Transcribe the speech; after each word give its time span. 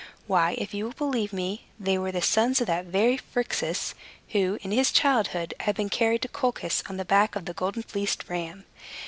Why, 0.25 0.53
if 0.57 0.73
you 0.73 0.85
will 0.85 0.93
believe 0.93 1.31
me, 1.31 1.65
they 1.79 1.95
were 1.95 2.11
the 2.11 2.23
sons 2.23 2.59
of 2.59 2.65
that 2.65 2.85
very 2.85 3.17
Phrixus, 3.17 3.93
who, 4.29 4.57
in 4.63 4.71
his 4.71 4.91
childhood, 4.91 5.53
had 5.59 5.75
been 5.75 5.89
carried 5.89 6.23
to 6.23 6.27
Colchis 6.27 6.81
on 6.89 6.97
the 6.97 7.05
back 7.05 7.35
of 7.35 7.45
the 7.45 7.53
golden 7.53 7.83
fleeced 7.83 8.27
ram. 8.27 8.65